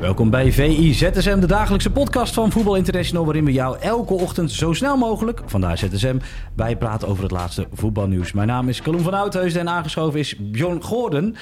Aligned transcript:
Welkom 0.00 0.30
bij 0.30 0.52
VI 0.52 0.94
ZSM, 0.94 1.40
de 1.40 1.46
dagelijkse 1.46 1.92
podcast 1.92 2.34
van 2.34 2.50
Voetbal 2.50 2.76
International, 2.76 3.24
waarin 3.24 3.44
we 3.44 3.52
jou 3.52 3.78
elke 3.80 4.14
ochtend 4.14 4.50
zo 4.52 4.72
snel 4.72 4.96
mogelijk, 4.96 5.42
vandaar 5.46 5.78
ZSM, 5.78 6.16
bijpraten 6.54 7.08
over 7.08 7.22
het 7.22 7.32
laatste 7.32 7.66
voetbalnieuws. 7.72 8.32
Mijn 8.32 8.48
naam 8.48 8.68
is 8.68 8.82
Calum 8.82 9.00
van 9.00 9.14
Oudheusden 9.14 9.60
en 9.60 9.68
aangeschoven 9.68 10.18
is 10.18 10.36
Bjorn 10.36 10.82
Gordon. 10.82 11.36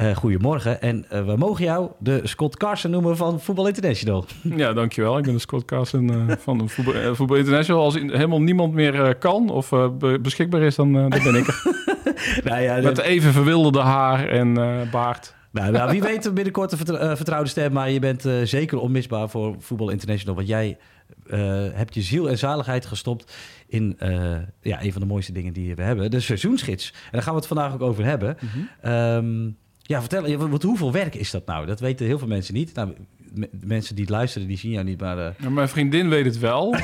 Uh, 0.00 0.16
goedemorgen 0.16 0.80
en 0.82 1.06
uh, 1.12 1.24
we 1.24 1.36
mogen 1.36 1.64
jou 1.64 1.90
de 1.98 2.20
Scott 2.22 2.56
Carson 2.56 2.90
noemen 2.90 3.16
van 3.16 3.40
Voetbal 3.40 3.66
International. 3.66 4.24
Ja, 4.42 4.72
dankjewel. 4.72 5.18
Ik 5.18 5.24
ben 5.24 5.34
de 5.34 5.40
Scott 5.40 5.64
Carson 5.64 6.12
uh, 6.12 6.36
van 6.38 6.68
Voetbal, 6.68 7.14
Voetbal, 7.14 7.36
International. 7.36 7.84
Als 7.84 7.94
helemaal 7.94 8.42
niemand 8.42 8.72
meer 8.74 9.14
kan 9.14 9.50
of 9.50 9.72
beschikbaar 10.20 10.62
is, 10.62 10.74
dan, 10.74 10.92
dan 10.92 11.08
ben 11.08 11.34
ik 11.34 11.46
er. 11.46 11.62
nou 12.44 12.60
ja, 12.60 12.80
Met 12.80 12.98
even 12.98 13.32
verwilderde 13.32 13.80
haar 13.80 14.28
en 14.28 14.54
baard. 14.90 15.38
Nou, 15.50 15.72
nou, 15.72 15.90
wie 15.90 16.02
weet 16.02 16.34
binnenkort 16.34 16.88
een 16.88 16.94
uh, 16.94 17.16
vertrouwde 17.16 17.48
stem, 17.48 17.72
maar 17.72 17.90
je 17.90 17.98
bent 17.98 18.26
uh, 18.26 18.42
zeker 18.42 18.78
onmisbaar 18.78 19.28
voor 19.28 19.54
Voetbal 19.58 19.90
International. 19.90 20.34
Want 20.34 20.48
jij 20.48 20.78
uh, 21.26 21.38
hebt 21.72 21.94
je 21.94 22.02
ziel 22.02 22.28
en 22.28 22.38
zaligheid 22.38 22.86
gestopt 22.86 23.32
in 23.66 23.96
ja, 24.60 24.82
een 24.82 24.92
van 24.92 25.00
de 25.00 25.06
mooiste 25.06 25.32
dingen 25.32 25.52
die 25.52 25.74
we 25.74 25.82
hebben, 25.82 26.10
de 26.10 26.20
seizoensgids. 26.20 26.90
En 26.90 27.10
daar 27.10 27.22
gaan 27.22 27.32
we 27.32 27.38
het 27.38 27.48
vandaag 27.48 27.72
ook 27.72 27.80
over 27.80 28.04
hebben. 28.04 28.36
Mm 28.40 28.48
-hmm. 28.48 28.92
um, 28.92 29.56
ja, 29.82 30.00
vertel, 30.00 30.48
wat, 30.48 30.62
hoeveel 30.62 30.92
werk 30.92 31.14
is 31.14 31.30
dat 31.30 31.46
nou? 31.46 31.66
Dat 31.66 31.80
weten 31.80 32.06
heel 32.06 32.18
veel 32.18 32.28
mensen 32.28 32.54
niet. 32.54 32.74
Nou, 32.74 32.94
mensen 33.64 33.94
die 33.94 34.04
het 34.04 34.14
luisteren, 34.14 34.48
die 34.48 34.58
zien 34.58 34.70
jou 34.70 34.84
niet, 34.84 35.00
maar... 35.00 35.34
Ja, 35.38 35.50
mijn 35.50 35.68
vriendin 35.68 36.08
weet 36.08 36.24
het 36.24 36.38
wel. 36.38 36.74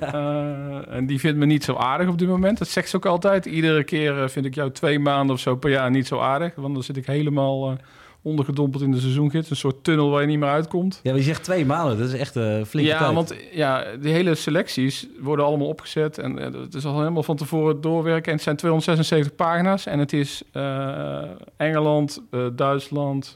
ja. 0.00 0.84
en 0.96 1.06
die 1.06 1.20
vindt 1.20 1.38
me 1.38 1.46
niet 1.46 1.64
zo 1.64 1.74
aardig 1.74 2.08
op 2.08 2.18
dit 2.18 2.28
moment. 2.28 2.58
Dat 2.58 2.68
zegt 2.68 2.88
ze 2.88 2.96
ook 2.96 3.06
altijd. 3.06 3.46
Iedere 3.46 3.84
keer 3.84 4.30
vind 4.30 4.46
ik 4.46 4.54
jou 4.54 4.70
twee 4.70 4.98
maanden 4.98 5.34
of 5.34 5.40
zo 5.40 5.56
per 5.56 5.70
jaar 5.70 5.90
niet 5.90 6.06
zo 6.06 6.18
aardig. 6.18 6.54
Want 6.54 6.74
dan 6.74 6.82
zit 6.82 6.96
ik 6.96 7.06
helemaal 7.06 7.78
ondergedompeld 8.22 8.82
in 8.82 8.90
de 8.90 9.00
seizoengids. 9.00 9.50
Een 9.50 9.56
soort 9.56 9.84
tunnel 9.84 10.10
waar 10.10 10.20
je 10.20 10.26
niet 10.26 10.38
meer 10.38 10.48
uitkomt. 10.48 11.00
Ja, 11.02 11.10
maar 11.10 11.18
je 11.18 11.26
zegt 11.26 11.44
twee 11.44 11.66
maanden. 11.66 11.98
Dat 11.98 12.08
is 12.08 12.14
echt 12.14 12.34
een 12.34 12.58
uh, 12.58 12.64
flinke 12.64 12.90
ja, 12.90 12.98
tijd. 12.98 13.14
want 13.14 13.34
ja, 13.52 13.84
die 14.00 14.12
hele 14.12 14.34
selecties 14.34 15.06
worden 15.20 15.44
allemaal 15.44 15.66
opgezet. 15.66 16.18
En 16.18 16.38
uh, 16.38 16.62
het 16.62 16.74
is 16.74 16.84
al 16.84 16.98
helemaal 16.98 17.22
van 17.22 17.36
tevoren 17.36 17.80
doorwerken. 17.80 18.26
En 18.26 18.32
het 18.32 18.42
zijn 18.42 18.56
276 18.56 19.34
pagina's. 19.36 19.86
En 19.86 19.98
het 19.98 20.12
is 20.12 20.42
uh, 20.52 21.22
Engeland, 21.56 22.22
Duitsland, 22.52 23.34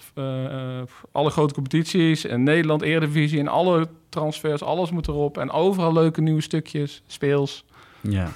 alle 1.12 1.30
grote 1.30 1.54
competities. 1.54 2.26
En 2.26 2.42
Nederland, 2.42 2.82
Eredivisie. 2.82 3.40
En 3.40 3.48
alle 3.48 3.88
transfers, 4.08 4.62
alles 4.62 4.90
moet 4.90 5.08
erop. 5.08 5.38
En 5.38 5.50
overal 5.50 5.92
leuke 5.92 6.20
nieuwe 6.20 6.40
stukjes, 6.42 7.02
speels. 7.06 7.64
Ja. 8.00 8.28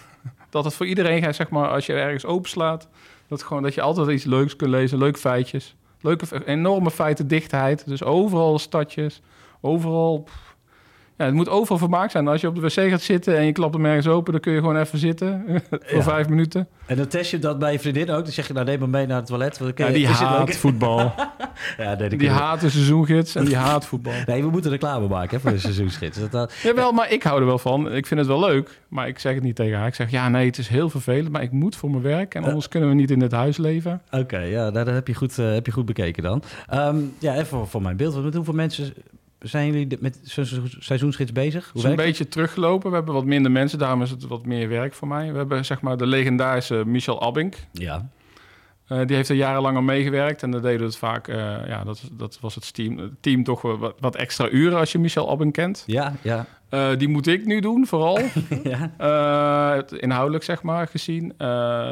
Dat 0.50 0.64
het 0.64 0.74
voor 0.74 0.86
iedereen 0.86 1.22
gaat, 1.22 1.34
zeg 1.34 1.50
maar, 1.50 1.68
als 1.68 1.86
je 1.86 1.92
ergens 1.92 2.24
openslaat... 2.24 2.88
Dat, 3.28 3.42
gewoon, 3.42 3.62
dat 3.62 3.74
je 3.74 3.80
altijd 3.80 4.08
iets 4.08 4.24
leuks 4.24 4.56
kunt 4.56 4.70
lezen, 4.70 4.98
leuke 4.98 5.18
feitjes. 5.18 5.74
Leuke, 6.00 6.44
enorme 6.46 6.90
feitendichtheid. 6.90 7.86
Dus 7.86 8.02
overal 8.02 8.58
stadjes, 8.58 9.22
overal... 9.60 10.28
Ja, 11.20 11.26
het 11.26 11.34
moet 11.34 11.48
overal 11.48 11.78
vermaakt 11.78 12.12
zijn. 12.12 12.28
Als 12.28 12.40
je 12.40 12.46
op 12.46 12.54
de 12.54 12.60
wc 12.60 12.90
gaat 12.90 13.00
zitten 13.00 13.36
en 13.36 13.44
je 13.44 13.52
klapt 13.52 13.74
hem 13.74 13.84
ergens 13.84 14.06
open... 14.06 14.32
dan 14.32 14.40
kun 14.40 14.52
je 14.52 14.58
gewoon 14.58 14.76
even 14.76 14.98
zitten 14.98 15.44
voor 15.70 15.96
ja. 15.96 16.02
vijf 16.02 16.28
minuten. 16.28 16.68
En 16.86 16.96
dan 16.96 17.06
test 17.06 17.30
je 17.30 17.38
dat 17.38 17.58
bij 17.58 17.72
je 17.72 17.78
vriendin 17.78 18.10
ook. 18.10 18.24
Dan 18.24 18.32
zeg 18.32 18.46
je, 18.46 18.52
nou 18.52 18.66
neem 18.66 18.78
maar 18.78 18.88
mee 18.88 19.06
naar 19.06 19.16
het 19.16 19.26
toilet. 19.26 19.58
Want 19.58 19.78
ja, 19.78 19.88
die 19.88 20.06
haat 20.06 20.56
voetbal. 20.64 21.14
ja, 21.78 21.94
nee, 21.94 22.08
die 22.08 22.30
haat 22.30 22.60
de 22.60 22.70
seizoengids 22.70 23.34
en 23.34 23.44
die 23.44 23.56
haat 23.56 23.86
voetbal. 23.86 24.12
Nee, 24.26 24.42
we 24.42 24.50
moeten 24.50 24.70
reclame 24.70 25.08
maken 25.08 25.36
hè, 25.36 25.42
voor 25.42 25.50
de 25.50 25.58
seizoensgids. 25.58 26.18
Dat, 26.18 26.30
dat... 26.30 26.54
Jawel, 26.62 26.92
maar 26.92 27.12
ik 27.12 27.22
hou 27.22 27.40
er 27.40 27.46
wel 27.46 27.58
van. 27.58 27.92
Ik 27.92 28.06
vind 28.06 28.20
het 28.20 28.28
wel 28.28 28.40
leuk. 28.40 28.80
Maar 28.88 29.08
ik 29.08 29.18
zeg 29.18 29.34
het 29.34 29.42
niet 29.42 29.56
tegen 29.56 29.78
haar. 29.78 29.86
Ik 29.86 29.94
zeg, 29.94 30.10
ja, 30.10 30.28
nee, 30.28 30.46
het 30.46 30.58
is 30.58 30.68
heel 30.68 30.90
vervelend. 30.90 31.32
Maar 31.32 31.42
ik 31.42 31.52
moet 31.52 31.76
voor 31.76 31.90
mijn 31.90 32.02
werk. 32.02 32.34
En 32.34 32.44
anders 32.44 32.68
kunnen 32.68 32.88
we 32.88 32.94
niet 32.94 33.10
in 33.10 33.20
het 33.20 33.32
huis 33.32 33.56
leven. 33.56 34.02
Oké, 34.06 34.22
okay, 34.22 34.50
ja, 34.50 34.70
dat 34.70 34.86
heb 34.86 35.06
je 35.06 35.14
goed, 35.14 35.38
uh, 35.38 35.52
heb 35.52 35.66
je 35.66 35.72
goed 35.72 35.86
bekeken 35.86 36.22
dan. 36.22 36.42
Um, 36.74 37.14
ja, 37.18 37.34
even 37.34 37.46
voor, 37.46 37.68
voor 37.68 37.82
mijn 37.82 37.96
beeld. 37.96 38.22
Met 38.24 38.34
hoeveel 38.34 38.54
mensen 38.54 38.94
zijn 39.40 39.66
jullie 39.66 39.96
met 40.00 40.20
zo'n 40.22 40.46
seizoensgids 40.78 41.32
bezig? 41.32 41.70
Hoe 41.72 41.82
is 41.82 41.88
een 41.88 41.96
beetje 41.96 42.28
teruggelopen. 42.28 42.90
We 42.90 42.96
hebben 42.96 43.14
wat 43.14 43.24
minder 43.24 43.50
mensen, 43.50 43.78
daarom 43.78 44.02
is 44.02 44.10
het 44.10 44.26
wat 44.26 44.46
meer 44.46 44.68
werk 44.68 44.94
voor 44.94 45.08
mij. 45.08 45.32
We 45.32 45.38
hebben 45.38 45.64
zeg 45.64 45.80
maar 45.80 45.96
de 45.96 46.06
legendarische 46.06 46.82
Michel 46.86 47.22
Abink. 47.22 47.56
Ja. 47.72 48.08
Uh, 48.92 49.06
die 49.06 49.16
heeft 49.16 49.28
er 49.28 49.36
jarenlang 49.36 49.76
aan 49.76 49.84
meegewerkt 49.84 50.42
en 50.42 50.50
dan 50.50 50.62
deden 50.62 50.78
we 50.78 50.84
het 50.84 50.96
vaak. 50.96 51.28
Uh, 51.28 51.36
ja, 51.66 51.84
dat, 51.84 52.02
dat 52.12 52.38
was 52.40 52.54
het 52.54 52.74
team, 52.74 52.98
het 52.98 53.12
team 53.20 53.44
toch 53.44 53.62
wat, 53.62 53.94
wat, 54.00 54.16
extra 54.16 54.48
uren 54.48 54.78
als 54.78 54.92
je 54.92 54.98
Michel 54.98 55.30
Abink 55.30 55.52
kent. 55.52 55.82
Ja, 55.86 56.14
ja. 56.22 56.46
Uh, 56.70 56.88
die 56.96 57.08
moet 57.08 57.26
ik 57.26 57.46
nu 57.46 57.60
doen, 57.60 57.86
vooral. 57.86 58.18
ja. 58.98 59.84
inhoudelijk, 59.90 60.44
zeg 60.44 60.62
maar, 60.62 60.86
gezien. 60.86 61.34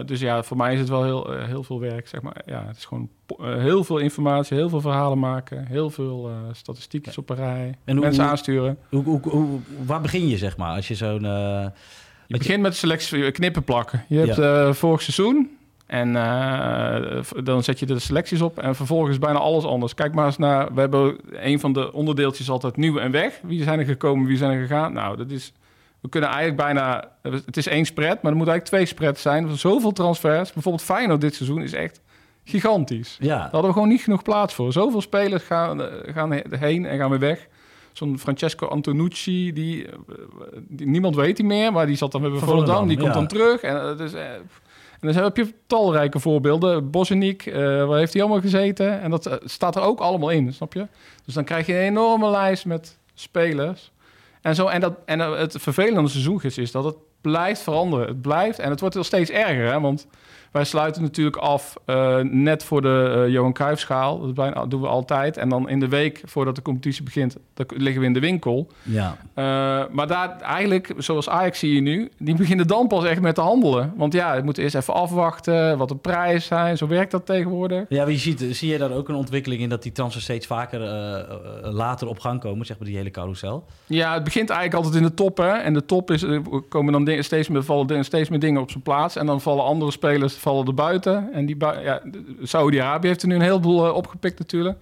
dus 0.06 0.20
ja, 0.20 0.42
voor 0.42 0.56
mij 0.56 0.72
is 0.72 0.78
het 0.78 0.88
wel 0.88 1.04
heel, 1.04 1.32
heel 1.32 1.62
veel 1.62 1.80
werk, 1.80 2.08
zeg 2.08 2.22
maar. 2.22 2.42
Ja, 2.46 2.64
het 2.66 2.76
is 2.76 2.84
gewoon 2.84 3.08
heel 3.42 3.84
veel 3.84 3.98
informatie, 3.98 4.56
heel 4.56 4.68
veel 4.68 4.80
verhalen 4.80 5.18
maken, 5.18 5.66
heel 5.66 5.90
veel 5.90 6.30
statistieken 6.52 7.12
op 7.16 7.30
een 7.30 7.36
rij, 7.36 7.74
en 7.84 7.96
hoe, 7.96 8.04
mensen 8.04 8.24
aansturen. 8.24 8.78
Hoe, 8.88 9.04
hoe, 9.04 9.20
hoe, 9.22 9.58
waar 9.86 10.00
begin 10.00 10.28
je, 10.28 10.36
zeg 10.36 10.56
maar, 10.56 10.74
als 10.74 10.88
je 10.88 10.94
zo'n... 10.94 11.22
je 12.26 12.38
begint 12.38 12.62
met 12.62 12.76
selectie 12.76 13.30
knippen 13.30 13.64
plakken. 13.64 14.04
Je 14.08 14.18
hebt 14.18 14.76
vorig 14.76 15.02
seizoen 15.02 15.57
en 15.88 16.08
uh, 16.08 17.20
dan 17.44 17.62
zet 17.62 17.78
je 17.78 17.86
de 17.86 17.98
selecties 17.98 18.40
op 18.40 18.58
en 18.58 18.74
vervolgens 18.74 19.18
bijna 19.18 19.38
alles 19.38 19.64
anders. 19.64 19.94
Kijk 19.94 20.14
maar 20.14 20.26
eens 20.26 20.38
naar, 20.38 20.74
we 20.74 20.80
hebben 20.80 21.16
een 21.32 21.60
van 21.60 21.72
de 21.72 21.92
onderdeeltjes 21.92 22.50
altijd 22.50 22.76
nieuw 22.76 22.98
en 22.98 23.10
weg. 23.10 23.40
Wie 23.42 23.62
zijn 23.62 23.78
er 23.78 23.84
gekomen, 23.84 24.26
wie 24.26 24.36
zijn 24.36 24.50
er 24.50 24.60
gegaan? 24.60 24.92
Nou, 24.92 25.16
dat 25.16 25.30
is, 25.30 25.52
we 26.00 26.08
kunnen 26.08 26.30
eigenlijk 26.30 26.60
bijna, 26.60 27.12
het 27.22 27.56
is 27.56 27.66
één 27.66 27.84
spread, 27.84 28.22
maar 28.22 28.32
er 28.32 28.38
moet 28.38 28.48
eigenlijk 28.48 28.64
twee 28.64 28.86
spreads 28.86 29.22
zijn. 29.22 29.56
Zoveel 29.56 29.92
transfers, 29.92 30.52
bijvoorbeeld 30.52 30.84
Feyenoord 30.84 31.20
dit 31.20 31.34
seizoen 31.34 31.62
is 31.62 31.72
echt 31.72 32.00
gigantisch. 32.44 33.16
Ja. 33.20 33.28
Daar 33.28 33.40
hadden 33.40 33.66
we 33.66 33.72
gewoon 33.72 33.88
niet 33.88 34.02
genoeg 34.02 34.22
plaats 34.22 34.54
voor. 34.54 34.72
Zoveel 34.72 35.00
spelers 35.00 35.44
gaan, 35.44 35.80
gaan 36.02 36.32
heen 36.50 36.86
en 36.86 36.98
gaan 36.98 37.10
weer 37.10 37.18
weg. 37.18 37.46
Zo'n 37.92 38.18
Francesco 38.18 38.66
Antonucci, 38.66 39.52
die, 39.52 39.86
die, 40.68 40.86
niemand 40.86 41.14
weet 41.14 41.36
die 41.36 41.46
meer, 41.46 41.72
maar 41.72 41.86
die 41.86 41.96
zat 41.96 42.12
dan 42.12 42.20
weer 42.20 42.30
bij 42.30 42.40
Volendam. 42.40 42.88
Die 42.88 42.96
komt 42.96 43.08
ja. 43.08 43.14
dan 43.14 43.26
terug 43.26 43.60
en 43.60 43.86
het 43.86 44.00
is... 44.00 44.12
En 45.00 45.12
dan 45.12 45.22
heb 45.22 45.36
je 45.36 45.54
talrijke 45.66 46.20
voorbeelden. 46.20 46.90
Bosniek, 46.90 47.46
uh, 47.46 47.54
waar 47.86 47.98
heeft 47.98 48.12
hij 48.12 48.22
allemaal 48.22 48.40
gezeten? 48.40 49.00
En 49.00 49.10
dat 49.10 49.26
uh, 49.26 49.34
staat 49.44 49.76
er 49.76 49.82
ook 49.82 50.00
allemaal 50.00 50.30
in, 50.30 50.52
snap 50.52 50.72
je? 50.72 50.86
Dus 51.24 51.34
dan 51.34 51.44
krijg 51.44 51.66
je 51.66 51.72
een 51.72 51.80
enorme 51.80 52.30
lijst 52.30 52.64
met 52.66 52.98
spelers. 53.14 53.92
En, 54.42 54.54
zo, 54.54 54.66
en, 54.66 54.80
dat, 54.80 54.94
en 55.04 55.18
het 55.18 55.56
vervelende 55.58 56.08
seizoen 56.08 56.42
is 56.42 56.72
dat 56.72 56.84
het 56.84 56.96
blijft 57.20 57.60
veranderen. 57.60 58.06
Het 58.06 58.20
blijft 58.22 58.58
en 58.58 58.70
het 58.70 58.80
wordt 58.80 58.94
wel 58.94 59.04
steeds 59.04 59.30
erger, 59.30 59.72
hè? 59.72 59.80
want 59.80 60.06
wij 60.52 60.64
sluiten 60.64 61.02
natuurlijk 61.02 61.36
af 61.36 61.76
uh, 61.86 62.18
net 62.20 62.64
voor 62.64 62.82
de 62.82 63.24
uh, 63.26 63.32
Johan 63.32 63.52
Cruijffschaal. 63.52 64.20
Dat 64.20 64.34
bijna, 64.34 64.66
doen 64.66 64.80
we 64.80 64.86
altijd. 64.86 65.36
En 65.36 65.48
dan 65.48 65.68
in 65.68 65.80
de 65.80 65.88
week 65.88 66.22
voordat 66.24 66.56
de 66.56 66.62
competitie 66.62 67.02
begint, 67.02 67.36
dan 67.54 67.66
liggen 67.68 68.00
we 68.00 68.06
in 68.06 68.12
de 68.12 68.20
winkel. 68.20 68.68
Ja. 68.82 69.16
Uh, 69.34 69.44
maar 69.94 70.06
daar 70.06 70.40
eigenlijk, 70.40 70.92
zoals 70.96 71.28
Ajax 71.28 71.58
zie 71.58 71.74
je 71.74 71.80
nu, 71.80 72.10
die 72.18 72.34
beginnen 72.34 72.66
dan 72.66 72.86
pas 72.86 73.04
echt 73.04 73.20
met 73.20 73.34
te 73.34 73.40
handelen. 73.40 73.92
Want 73.96 74.12
ja, 74.12 74.34
het 74.34 74.44
moet 74.44 74.58
eerst 74.58 74.74
even 74.74 74.94
afwachten 74.94 75.78
wat 75.78 75.88
de 75.88 75.96
prijzen 75.96 76.42
zijn. 76.42 76.76
Zo 76.76 76.86
werkt 76.86 77.10
dat 77.10 77.26
tegenwoordig. 77.26 77.84
Ja, 77.88 78.02
maar 78.02 78.12
je 78.12 78.18
ziet, 78.18 78.44
zie 78.50 78.72
je 78.72 78.78
daar 78.78 78.92
ook 78.92 79.08
een 79.08 79.14
ontwikkeling 79.14 79.62
in 79.62 79.68
dat 79.68 79.82
die 79.82 79.92
transfers 79.92 80.24
steeds 80.24 80.46
vaker 80.46 80.80
later 81.62 82.08
op 82.08 82.18
gang 82.18 82.40
komen, 82.40 82.66
zeg 82.66 82.78
maar 82.78 82.88
die 82.88 82.96
hele 82.96 83.10
carousel? 83.10 83.64
Ja, 83.86 84.14
het 84.14 84.24
begint 84.24 84.50
eigenlijk 84.50 84.84
altijd 84.84 85.02
in 85.02 85.08
de 85.08 85.14
top. 85.14 85.36
Hè? 85.36 85.50
En 85.50 85.74
de 85.74 85.84
top 85.84 86.10
is, 86.10 86.24
komen 86.68 87.04
dan 87.04 87.22
steeds 87.24 87.48
meer, 87.48 87.62
vallen 87.62 88.04
steeds 88.04 88.28
meer 88.28 88.40
dingen 88.40 88.60
op 88.60 88.70
zijn 88.70 88.82
plaats. 88.82 89.16
En 89.16 89.26
dan 89.26 89.40
vallen 89.40 89.64
andere 89.64 89.90
spelers 89.90 90.36
vallen 90.40 90.66
er 90.66 90.74
buiten. 90.74 91.32
En 91.32 91.46
die 91.46 91.56
ja, 91.58 92.02
Saudi-Arabië 92.42 93.06
heeft 93.06 93.22
er 93.22 93.28
nu 93.28 93.34
een 93.34 93.40
heleboel 93.40 93.86
uh, 93.86 93.94
opgepikt 93.94 94.38
natuurlijk. 94.38 94.78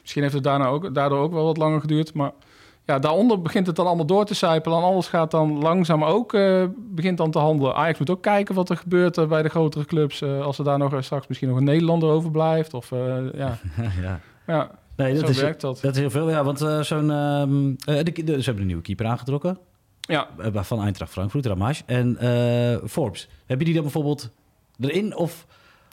Misschien 0.00 0.22
heeft 0.22 0.34
het 0.34 0.44
daarna 0.44 0.66
ook, 0.66 0.94
daardoor 0.94 1.18
ook 1.18 1.32
wel 1.32 1.44
wat 1.44 1.56
langer 1.56 1.80
geduurd. 1.80 2.14
Maar 2.14 2.32
ja, 2.84 2.98
daaronder 2.98 3.42
begint 3.42 3.66
het 3.66 3.76
dan 3.76 3.86
allemaal 3.86 4.06
door 4.06 4.24
te 4.24 4.34
sijpelen. 4.34 4.78
En 4.78 4.84
alles 4.84 5.08
gaat 5.08 5.30
dan 5.30 5.58
langzaam 5.58 6.04
ook, 6.04 6.32
uh, 6.32 6.64
begint 6.76 7.18
dan 7.18 7.30
te 7.30 7.38
handelen. 7.38 7.74
Ajax 7.74 7.98
moet 7.98 8.10
ook 8.10 8.22
kijken 8.22 8.54
wat 8.54 8.70
er 8.70 8.76
gebeurt 8.76 9.18
uh, 9.18 9.26
bij 9.26 9.42
de 9.42 9.48
grotere 9.48 9.84
clubs. 9.84 10.22
als 10.22 10.58
er 10.58 10.64
daar 10.64 10.78
nog 10.78 11.04
straks 11.04 11.26
misschien 11.26 11.48
nog 11.48 11.58
een 11.58 11.64
Nederlander 11.64 12.08
overblijft. 12.08 12.74
Of 12.74 12.90
ja. 13.34 13.58
ja. 14.02 14.20
ja. 14.46 14.70
Nee, 14.96 15.14
dat 15.14 15.28
is, 15.28 15.38
dat. 15.38 15.60
dat. 15.60 15.84
is 15.84 15.98
heel 15.98 16.10
veel. 16.10 16.30
Ja, 16.30 16.44
want 16.44 16.58
zo'n. 16.80 17.06
De, 17.06 18.02
de, 18.02 18.24
ze 18.24 18.44
hebben 18.44 18.60
een 18.60 18.66
nieuwe 18.66 18.82
keeper 18.82 19.06
aangetrokken. 19.06 19.58
Ja. 20.00 20.28
Van 20.52 20.82
Eintracht 20.82 21.12
Frankfurt, 21.12 21.46
Ramage. 21.46 21.82
En 21.86 22.16
Forbes. 22.88 23.28
Hebben 23.46 23.66
die 23.66 23.74
dan 23.74 23.82
bijvoorbeeld 23.82 24.30
erin? 24.80 25.16
Of 25.16 25.46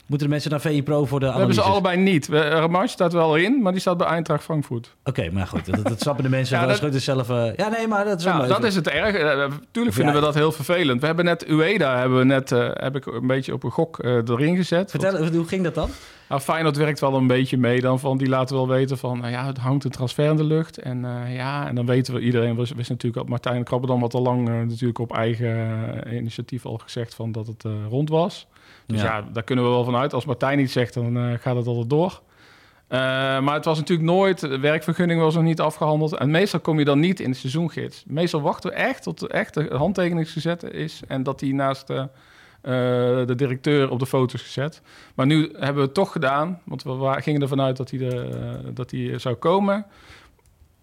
Moeten 0.08 0.28
de 0.28 0.34
mensen 0.34 0.52
naar 0.52 0.62
VI 0.62 0.84
Pro 0.84 1.06
voor 1.06 1.20
de 1.20 1.26
We 1.26 1.32
hebben 1.38 1.56
ze 1.56 1.62
allebei 1.62 1.98
niet. 1.98 2.28
We- 2.28 2.40
Remarche 2.60 2.88
staat 2.88 3.14
wel 3.14 3.36
in, 3.36 3.62
maar 3.62 3.72
die 3.72 3.82
staat 3.82 3.98
bij 3.98 4.08
Eintracht 4.08 4.44
Frankfurt. 4.44 4.96
Oké, 5.04 5.30
maar 5.32 5.48
goed, 5.48 5.66
dat, 5.76 5.84
dat 5.88 6.00
snappen 6.02 6.24
de 6.24 6.30
mensen 6.30 6.56
Ja, 6.60 6.68
wel. 6.68 6.80
dat- 6.80 6.94
is 6.94 7.04
zelf... 7.04 7.30
eh, 7.30 7.56
ja, 7.56 7.68
nee, 7.70 7.88
maar 7.88 8.06
dat 8.06 8.18
is 8.20 8.24
Ja, 8.26 8.48
dat 8.48 8.64
is 8.64 8.76
het 8.76 8.88
erg. 8.88 9.16
Eh, 9.16 9.52
tuurlijk 9.72 9.96
vinden 9.96 10.14
Ja. 10.14 10.20
we 10.20 10.26
dat 10.26 10.36
heel 10.36 10.52
vervelend. 10.52 11.00
We 11.02 11.06
hebben 11.08 11.26
net 11.26 11.48
Ueda, 11.50 11.98
hebben 11.98 12.18
we 12.18 12.24
net, 12.24 12.52
eh, 12.52 12.70
heb 12.74 12.96
ik 12.96 13.06
een 13.06 13.28
beetje 13.28 13.54
op 13.54 13.64
een 13.64 13.72
gok 13.72 14.00
eh, 14.00 14.12
erin 14.12 14.56
gezet. 14.56 14.90
Vertel, 14.92 15.26
hoe 15.28 15.48
ging 15.48 15.64
dat 15.64 15.76
dan? 15.76 15.90
Nou, 16.30 16.42
Feyenoord 16.42 16.78
werkt 16.78 17.00
wel 17.00 17.14
een 17.14 17.28
beetje 17.28 17.58
mee 17.58 17.82
dan 17.82 18.00
van 18.00 18.18
die 18.18 18.28
laten 18.28 18.56
wel 18.56 18.68
weten 18.68 18.98
van 18.98 19.20
nou 19.20 19.32
ja, 19.32 19.46
het 19.46 19.58
hangt 19.58 19.84
een 19.84 19.92
transfer 19.92 20.30
in 20.30 20.36
de 20.36 20.44
lucht. 20.44 20.78
En 20.78 21.06
eh, 21.06 21.36
ja, 21.36 21.68
en 21.68 21.76
dan 21.76 21.86
weten 21.86 22.14
we, 22.14 22.20
iedereen 22.20 22.56
wist, 22.56 22.74
wist 22.74 22.90
natuurlijk 22.90 23.22
dat 23.22 23.30
Martijn 23.30 23.64
Krabberdam 23.64 24.00
wat 24.00 24.14
al 24.14 24.22
lang 24.22 24.50
eh, 24.50 24.54
natuurlijk 24.54 25.00
op 25.00 25.16
eigen 25.16 26.04
eh, 26.06 26.18
initiatief 26.18 26.66
al 26.66 26.78
gezegd 26.78 27.16
van 27.16 27.32
dat 27.32 27.48
het 27.48 27.64
rond 27.90 28.10
was. 28.10 28.48
Dus 28.86 29.02
Ja. 29.02 29.18
ja. 29.18 29.28
daar 29.34 29.44
kunnen 29.44 29.66
we 29.66 29.72
wel 29.72 29.84
vanuit. 29.84 30.14
Als 30.14 30.26
Martijn 30.26 30.60
iets 30.60 30.74
zegt, 30.74 30.94
dan 30.94 31.38
gaat 31.40 31.56
het 31.56 31.68
altijd 31.68 31.90
door. 31.90 32.22
Maar 33.42 33.54
het 33.54 33.66
was 33.66 33.78
natuurlijk 33.78 34.08
nooit, 34.08 34.40
de 34.40 34.60
werkvergunning 34.60 35.22
was 35.22 35.36
nog 35.36 35.44
niet 35.44 35.60
afgehandeld. 35.60 36.14
En 36.14 36.32
meestal 36.32 36.60
kom 36.60 36.80
je 36.80 36.86
dan 36.86 37.00
niet 37.00 37.20
in 37.20 37.32
de 37.32 37.38
seizoengids. 37.38 38.04
Meestal 38.08 38.42
wachten 38.42 38.70
we 38.70 38.76
echt 38.76 39.04
tot 39.04 39.20
de 39.20 39.28
echte 39.28 39.70
handtekening 39.72 40.32
gezet 40.32 40.64
is. 40.64 41.02
En 41.08 41.24
dat 41.24 41.40
die 41.40 41.54
naast 41.54 41.88
de, 41.88 42.10
de 42.68 43.34
directeur 43.36 43.90
op 43.90 44.00
de 44.00 44.06
foto's 44.06 44.42
gezet. 44.42 44.82
Maar 45.16 45.26
nu 45.26 45.52
hebben 45.54 45.76
we 45.76 45.82
het 45.82 45.94
toch 45.94 46.12
gedaan. 46.12 46.62
Want 46.66 46.84
we 46.84 47.16
gingen 47.20 47.42
ervan 47.42 47.62
uit 47.62 47.78
dat 47.78 47.90
hij, 47.90 48.00
de, 48.00 48.16
eh, 48.16 48.70
dat 48.74 48.92
hij 48.92 49.20
zou 49.20 49.36
komen. 49.36 49.86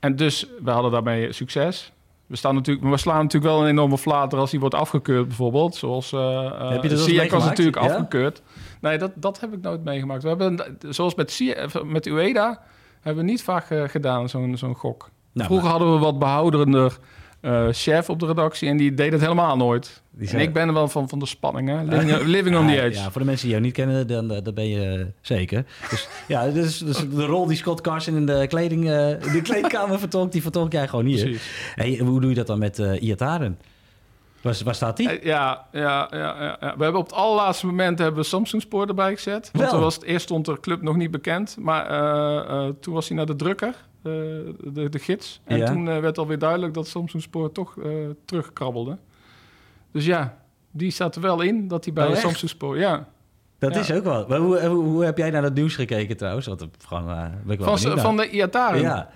En 0.00 0.16
dus 0.16 0.46
we 0.62 0.70
hadden 0.70 0.90
daarmee 0.90 1.32
succes. 1.32 1.92
We, 2.26 2.36
staan 2.36 2.54
natuurlijk, 2.54 2.86
we 2.86 2.96
slaan 2.96 3.22
natuurlijk 3.22 3.52
wel 3.52 3.62
een 3.62 3.68
enorme 3.68 3.98
flater 3.98 4.38
als 4.38 4.50
hij 4.50 4.60
wordt 4.60 4.74
afgekeurd, 4.74 5.26
bijvoorbeeld. 5.26 5.74
Zoals 5.74 6.12
uh, 6.12 6.70
Heb 6.70 6.82
je 6.82 6.88
dat 6.88 7.30
was 7.30 7.44
natuurlijk 7.44 7.76
Ja? 7.76 7.82
afgekeurd. 7.82 8.42
Nee, 8.80 8.98
dat, 8.98 9.10
dat 9.14 9.40
heb 9.40 9.52
ik 9.52 9.60
nooit 9.60 9.84
meegemaakt. 9.84 10.22
We 10.22 10.28
hebben, 10.28 10.78
zoals 10.88 11.14
met, 11.14 11.54
met 11.84 12.06
Ueda, 12.06 12.62
hebben 13.00 13.24
we 13.24 13.30
niet 13.30 13.42
vaak 13.42 13.70
eh, 13.70 13.82
gedaan, 13.88 14.28
zo'n 14.28 14.56
zo'n 14.56 14.74
gok. 14.74 15.10
Nou, 15.32 15.46
Vroeger 15.46 15.68
maar 15.68 15.78
hadden 15.78 15.94
we 15.94 16.04
wat 16.04 16.18
behouderender 16.18 16.98
eh, 17.44 17.66
chef 17.70 18.10
op 18.10 18.20
de 18.20 18.26
redactie 18.26 18.68
en 18.68 18.76
die 18.76 18.94
deed 18.94 19.12
het 19.12 19.20
helemaal 19.20 19.56
nooit. 19.56 20.02
die 20.10 20.28
En 20.28 20.40
ik 20.40 20.52
ben 20.52 20.68
er 20.68 20.74
wel 20.74 20.88
van, 20.88 21.08
van 21.08 21.18
de 21.18 21.26
spanning, 21.26 21.68
hè? 21.68 21.82
Living, 21.82 22.22
living 22.22 22.56
on 22.56 22.66
the 22.66 22.82
edge. 22.82 22.98
Ja, 22.98 23.10
voor 23.10 23.20
de 23.20 23.26
mensen 23.26 23.46
die 23.46 23.50
jou 23.50 23.66
niet 23.66 23.74
kennen, 23.74 24.06
dan, 24.06 24.32
eh, 24.32 24.42
dan 24.42 24.54
ben 24.54 24.68
je 24.68 24.98
eh, 24.98 25.04
zeker. 25.20 25.64
Dus 25.90 26.08
ja, 26.28 26.48
dus, 26.48 26.78
dus 26.78 27.08
de 27.10 27.24
rol 27.24 27.46
die 27.46 27.56
Scott 27.56 27.80
Carson 27.80 28.16
in 28.16 28.26
de, 28.26 28.46
kleding, 28.48 28.82
in 28.82 29.32
de 29.32 29.40
kleedkamer 29.42 29.98
vertolkt, 29.98 30.32
die 30.32 30.42
vertolk 30.42 30.72
jij 30.72 30.88
gewoon 30.88 31.04
hier. 31.04 31.40
Hey, 31.74 31.96
hoe 31.96 32.20
doe 32.20 32.30
je 32.30 32.36
dat 32.36 32.46
dan 32.46 32.58
met 32.58 32.78
eh 32.78 33.02
Iataren? 33.02 33.58
Waar, 34.40 34.60
waar 34.64 34.74
staat 34.74 34.96
die? 34.96 35.08
Ja, 35.08 35.66
ja, 35.72 36.08
ja, 36.10 36.18
ja. 36.42 36.56
We 36.58 36.82
hebben 36.82 37.00
op 37.00 37.06
het 37.06 37.14
allerlaatste 37.14 37.66
moment 37.66 37.98
hebben 37.98 38.20
we 38.20 38.28
Samsung 38.28 38.62
Spoor 38.62 38.88
erbij 38.88 39.14
gezet. 39.14 39.50
Want 39.52 39.68
toen 39.68 39.80
was 39.80 39.94
het, 39.94 40.04
eerst 40.04 40.24
stond 40.24 40.46
de 40.46 40.60
club 40.60 40.82
nog 40.82 40.96
niet 40.96 41.10
bekend. 41.10 41.56
Maar 41.60 41.86
toen 42.80 42.94
was 42.94 43.08
hij 43.08 43.16
naar 43.16 43.26
de 43.26 43.36
drukker, 43.36 43.74
de, 44.72 44.86
de 44.90 44.98
gids. 44.98 45.40
En 45.44 45.58
Ja. 45.58 45.66
toen 45.66 45.88
eh, 45.88 45.98
werd 45.98 46.18
alweer 46.18 46.38
duidelijk 46.38 46.74
dat 46.74 46.86
Samsung 46.88 47.22
Spoor 47.22 47.52
toch 47.52 47.78
eh 47.78 47.90
terugkrabbelde. 48.24 48.98
Dus 49.92 50.04
ja, 50.06 50.36
die 50.70 50.90
staat 50.90 51.14
er 51.16 51.20
wel 51.22 51.40
in, 51.40 51.68
dat 51.68 51.84
hij 51.84 51.94
bij 51.94 52.06
Oh? 52.08 52.14
Samsung 52.14 52.50
Spoor... 52.50 52.78
Ja. 52.78 53.08
Dat 53.58 53.74
ja. 53.74 53.80
is 53.80 53.92
ook 53.92 54.04
wel. 54.04 54.24
Maar 54.28 54.38
hoe, 54.38 54.66
hoe, 54.66 54.84
hoe 54.84 55.04
heb 55.04 55.18
jij 55.18 55.30
naar 55.30 55.42
dat 55.42 55.54
nieuws 55.54 55.74
gekeken 55.74 56.16
trouwens? 56.16 56.46
Want 56.46 56.62
ik 56.62 56.68
gewoon, 56.86 57.08
eh, 57.10 57.22
ben 57.44 57.52
ik 57.52 57.58
wel 57.60 57.76
Van, 57.78 57.98
van 57.98 58.16
de 58.16 58.30
Iataren. 58.30 58.80
Ja. 58.80 59.10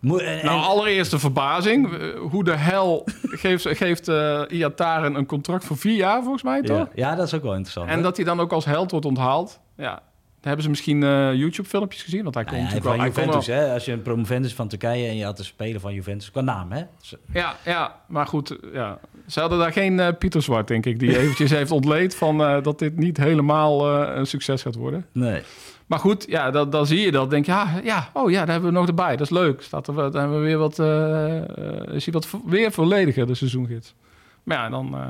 Moe- 0.00 0.22
en- 0.22 0.38
en- 0.40 0.46
Nou, 0.46 0.60
allereerst 0.62 1.10
de 1.10 1.18
verbazing. 1.18 1.92
Eh, 1.98 2.18
Hoe 2.20 2.44
de 2.44 2.56
hel 2.56 3.04
geeft, 3.42 3.66
geeft 3.68 4.08
eh 4.08 4.42
Iataren 4.48 5.14
een 5.14 5.26
contract 5.26 5.64
voor 5.64 5.76
vier 5.76 5.96
jaar, 5.96 6.22
volgens 6.22 6.42
mij, 6.42 6.62
toch? 6.62 6.76
ja. 6.76 6.88
ja, 6.94 7.14
dat 7.14 7.26
is 7.26 7.34
ook 7.34 7.42
wel 7.42 7.52
interessant. 7.52 7.88
En 7.88 7.96
hè? 7.96 8.02
dat 8.02 8.16
hij 8.16 8.24
dan 8.24 8.40
ook 8.40 8.52
als 8.52 8.64
held 8.64 8.90
wordt 8.90 9.06
onthaald. 9.06 9.60
Ja, 9.76 10.02
hebben 10.48 10.62
ze 10.62 10.68
misschien 10.70 11.02
eh, 11.02 11.34
YouTube-filmpjes 11.34 12.02
gezien? 12.02 12.22
Want 12.22 12.34
hij 12.34 12.44
Nou 12.44 12.56
ja, 12.56 12.62
natuurlijk 12.62 12.88
wel... 12.88 12.96
Kon 12.96 13.06
Juventus, 13.06 13.46
wel 13.46 13.56
hè? 13.56 13.72
Als 13.72 13.84
je 13.84 13.92
een 13.92 14.02
promovendus 14.02 14.54
van 14.54 14.68
Turkije 14.68 15.08
en 15.08 15.16
je 15.16 15.24
had 15.24 15.38
een 15.38 15.44
speler 15.44 15.80
van 15.80 15.94
Juventus, 15.94 16.30
qua 16.30 16.40
naam, 16.40 16.72
hè? 16.72 16.82
Dus, 17.00 17.14
ja, 17.32 17.56
ja, 17.64 18.00
maar 18.06 18.26
goed. 18.26 18.56
Ja. 18.72 18.98
Ze 19.26 19.40
hadden 19.40 19.58
daar 19.58 19.72
geen 19.72 20.00
eh, 20.00 20.08
Pieter 20.18 20.42
Zwart, 20.42 20.68
denk 20.68 20.86
ik... 20.86 20.98
die 20.98 21.18
eventjes 21.20 21.50
heeft 21.50 21.70
ontleed 21.70 22.14
van 22.14 22.42
eh, 22.44 22.62
dat 22.62 22.78
dit 22.78 22.96
niet 22.96 23.16
helemaal 23.16 24.02
eh, 24.02 24.16
een 24.16 24.26
succes 24.26 24.62
gaat 24.62 24.74
worden. 24.74 25.06
nee. 25.12 25.42
Maar 25.86 26.00
goed, 26.00 26.24
ja, 26.28 26.50
dan, 26.50 26.70
dan 26.70 26.86
zie 26.86 27.00
je 27.00 27.10
dat. 27.10 27.30
denk 27.30 27.44
je, 27.46 27.52
ja, 27.52 27.80
ja, 27.84 28.08
oh 28.12 28.30
ja, 28.30 28.38
daar 28.38 28.52
hebben 28.52 28.72
we 28.72 28.78
nog 28.78 28.86
erbij. 28.86 29.10
Dat 29.16 29.20
is 29.20 29.30
leuk. 29.30 29.62
Staat 29.62 29.88
er, 29.88 29.94
dan 29.94 30.20
hebben 30.20 30.38
we 30.40 30.44
weer 30.44 30.58
wat... 30.58 30.78
eh, 30.78 31.36
eh, 31.38 31.94
is 31.94 32.04
hij 32.04 32.14
wat 32.14 32.28
weer 32.46 32.72
vollediger, 32.72 33.26
de 33.26 33.34
seizoengids. 33.34 33.94
Maar 34.42 34.56
ja, 34.56 34.68
dan 34.68 34.94
eh, 34.94 35.00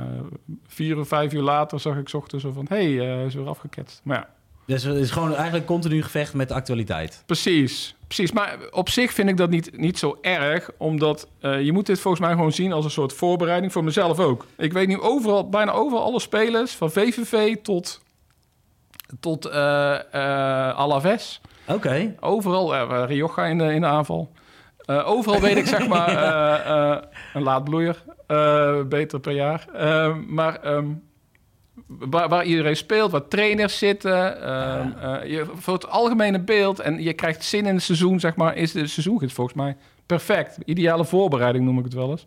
vier 0.67 0.99
of 0.99 1.07
vijf 1.07 1.33
uur 1.33 1.41
later 1.41 1.79
zag 1.79 1.97
ik 1.97 2.09
's 2.09 2.13
ochtends 2.13 2.43
zo 2.43 2.51
van... 2.51 2.65
hé, 2.69 2.95
hey, 2.95 3.13
eh, 3.19 3.25
is 3.25 3.33
weer 3.33 3.47
afgeketst. 3.47 4.01
Maar 4.03 4.17
ja, 4.17 4.27
Dus 4.65 4.83
het 4.83 4.97
is 4.97 5.11
gewoon 5.11 5.35
eigenlijk 5.35 5.65
continu 5.65 6.01
gevecht 6.01 6.33
met 6.33 6.47
de 6.47 6.53
actualiteit. 6.53 7.23
Precies, 7.25 7.95
precies. 8.07 8.31
Maar 8.31 8.57
op 8.71 8.89
zich 8.89 9.13
vind 9.13 9.29
ik 9.29 9.37
dat 9.37 9.49
niet, 9.49 9.77
niet 9.77 9.99
zo 9.99 10.17
erg, 10.21 10.69
omdat 10.77 11.27
eh, 11.39 11.61
je 11.61 11.71
moet 11.71 11.85
dit 11.85 11.99
volgens 11.99 12.23
mij 12.25 12.33
gewoon 12.33 12.51
zien 12.51 12.73
als 12.73 12.85
een 12.85 12.91
soort 12.91 13.13
voorbereiding 13.13 13.71
voor 13.71 13.83
mezelf 13.83 14.19
ook. 14.19 14.45
Ik 14.57 14.73
weet 14.73 14.87
nu 14.87 14.99
overal, 14.99 15.49
bijna 15.49 15.71
overal 15.71 16.03
alle 16.03 16.19
spelers, 16.19 16.71
van 16.71 16.91
VVV 16.91 17.55
tot, 17.61 18.01
tot 19.19 19.45
eh 19.45 19.93
eh, 20.13 20.77
Alaves. 20.77 21.41
Oké. 21.67 22.15
Overal, 22.19 22.75
eh 22.75 23.03
Rioja 23.07 23.45
in 23.45 23.57
de, 23.57 23.73
in 23.73 23.81
de 23.81 23.87
aanval. 23.87 24.31
Overal 24.85 25.39
weet 25.39 25.57
ik 25.57 25.67
zeg 25.67 25.87
maar 25.87 26.09
een 27.33 27.43
laadbloeier, 27.43 28.03
beter 28.87 29.19
per 29.19 29.33
jaar. 29.33 29.65
Maar 30.27 30.55
ehm, 30.55 30.85
waar, 31.87 32.29
waar 32.29 32.45
iedereen 32.45 32.75
speelt, 32.75 33.11
waar 33.11 33.27
trainers 33.27 33.77
zitten, 33.77 34.41
ehm, 34.41 34.91
eh, 34.91 35.31
je, 35.31 35.45
voor 35.55 35.73
het 35.73 35.89
algemene 35.89 36.39
beeld 36.39 36.79
en 36.79 37.03
je 37.03 37.13
krijgt 37.13 37.43
zin 37.43 37.65
in 37.65 37.73
het 37.73 37.83
seizoen, 37.83 38.19
zeg 38.19 38.35
maar, 38.35 38.55
is 38.55 38.71
de 38.71 38.87
seizoengids 38.87 39.33
volgens 39.33 39.55
mij 39.57 39.75
perfect. 40.05 40.57
Ideale 40.65 41.05
voorbereiding 41.05 41.65
noem 41.65 41.77
ik 41.77 41.83
het 41.83 41.93
wel 41.93 42.11
eens. 42.11 42.25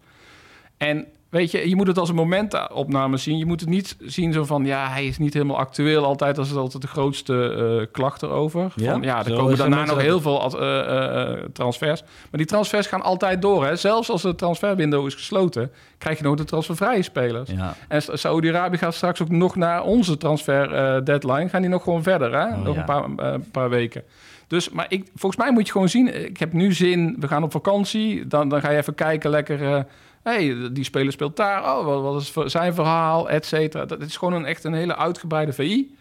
En 0.77 1.07
weet 1.29 1.51
je, 1.51 1.69
je 1.69 1.77
moet 1.77 1.87
het 1.87 1.99
als 1.99 2.09
een 2.09 2.15
momentopname 2.15 3.17
zien. 3.17 3.39
Je 3.39 3.47
moet 3.47 3.61
het 3.61 3.69
niet 3.69 3.97
zien 4.01 4.33
zo 4.33 4.45
van, 4.45 4.65
ja, 4.65 4.89
hij 4.89 5.07
is 5.07 5.19
niet 5.19 5.33
helemaal 5.33 5.57
actueel. 5.57 6.05
Altijd 6.05 6.39
als 6.39 6.49
het 6.49 6.59
altijd 6.59 6.83
de 6.83 6.89
grootste 6.89 7.35
eh 7.81 7.93
klacht 7.93 8.23
erover. 8.23 8.73
Ja? 8.77 8.93
Van, 8.93 9.03
ja, 9.03 9.25
er 9.25 9.35
komen 9.35 9.57
daarna 9.57 9.85
nog 9.85 10.01
heel 10.01 10.21
veel 10.21 10.61
eh, 10.61 11.33
transfers. 11.53 12.03
Maar 12.03 12.11
die 12.31 12.47
transfers 12.47 12.87
gaan 12.87 13.03
altijd 13.03 13.43
door. 13.43 13.67
Hè? 13.67 13.77
Zelfs 13.77 14.11
als 14.11 14.23
de 14.23 14.35
transferwindow 14.35 15.07
is 15.07 15.15
gesloten, 15.15 15.71
krijg 15.99 16.19
je 16.19 16.25
nog 16.25 16.37
de 16.37 16.45
transfervrije 16.45 17.03
spelers. 17.03 17.51
Ja. 17.51 17.75
En 17.89 18.03
Sa- 18.03 18.17
Saudi-Arabië 18.17 18.79
gaat 18.79 18.95
straks 18.95 19.23
ook 19.23 19.31
nog 19.31 19.57
naar 19.57 19.83
onze 19.83 20.17
transfer 20.17 21.05
deadline. 21.05 21.49
Gaan 21.49 21.61
die 21.61 21.71
nog 21.71 21.83
gewoon 21.83 22.03
verder, 22.03 22.33
hè? 22.33 22.47
Oh, 22.47 22.63
nog 22.63 22.75
ja. 22.75 22.81
een 22.81 23.15
paar, 23.15 23.41
paar 23.41 23.69
weken. 23.71 24.03
Dus, 24.47 24.71
maar 24.71 24.87
ik, 24.89 25.07
volgens 25.15 25.43
mij 25.43 25.53
moet 25.53 25.67
je 25.67 25.73
gewoon 25.73 25.89
zien, 25.89 26.25
ik 26.27 26.39
heb 26.39 26.53
nu 26.53 26.73
zin, 26.73 27.17
we 27.21 27.29
gaan 27.29 27.43
op 27.43 27.53
vakantie. 27.53 28.27
Dan, 28.27 28.49
dan 28.49 28.61
ga 28.61 28.71
je 28.71 28.77
even 28.77 28.95
kijken, 28.95 29.31
lekker, 29.31 29.87
hey, 30.35 30.73
die 30.73 30.85
speler 30.85 31.13
speelt 31.13 31.37
daar. 31.37 31.63
Oh, 31.79 31.85
wat, 31.85 32.03
wat 32.03 32.21
is 32.21 32.31
voor- 32.31 32.51
zijn 32.51 32.75
verhaal, 32.75 33.29
et 33.31 33.47
cetera. 33.47 33.85
Dat 33.85 34.01
is 34.01 34.17
gewoon 34.17 34.35
een, 34.35 34.45
echt 34.45 34.65
een 34.65 34.75
hele 34.75 34.97
uitgebreide 34.97 35.53
VI. 35.53 35.95